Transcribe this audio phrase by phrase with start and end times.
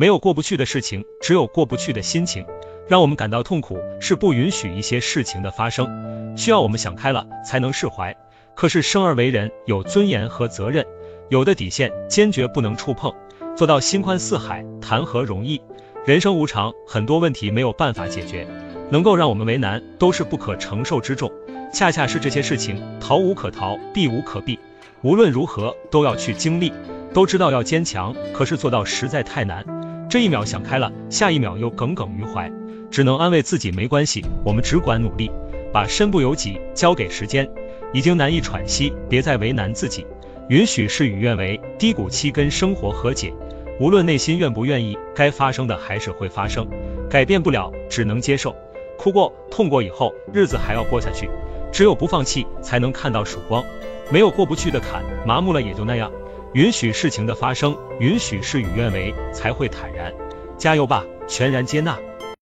[0.00, 2.46] 没有过不去的事情，只有过不去的心情。
[2.86, 8.16] 让我们感到痛苦，是不允许一些事情的发生，需要我们想开了才能释怀。
[8.54, 10.86] 可是生而为人，有尊严和责任，
[11.30, 13.12] 有的底线坚决不能触碰，
[13.56, 15.60] 做到心宽似海，谈何容易？
[16.06, 18.46] 人生无常，很多问题没有办法解决，
[18.90, 21.28] 能够让我们为难，都是不可承受之重。
[21.74, 24.60] 恰恰是这些事情，逃无可逃，避无可避，
[25.02, 26.72] 无论如何都要去经历。
[27.14, 29.64] 都知道要坚强，可是做到实在太难。
[30.08, 32.50] 这一秒想开了，下一秒又耿耿于怀。
[32.90, 35.30] 只能安慰自己没关系，我们只管努力，
[35.70, 37.46] 把身不由己交给时间。
[37.92, 40.06] 已经难以喘息，别再为难自己，
[40.48, 43.34] 允许事与愿违，低谷期跟生活和解。
[43.78, 46.66] 无论内心愿不愿意，该发生的还是会发生，
[47.10, 48.56] 改变不了，只能接受。
[48.96, 51.28] 哭过、痛过以后，日子还要过下去。
[51.70, 53.62] 只有不放弃，才能看到曙光。
[54.10, 56.10] 没有过不去的坎，麻木了也就那样。
[56.54, 60.12] 允许事情的发生，允许事与愿违，才会坦然。
[60.56, 61.98] 加油吧，全然接纳。